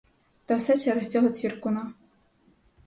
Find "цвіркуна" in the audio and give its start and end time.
1.29-1.93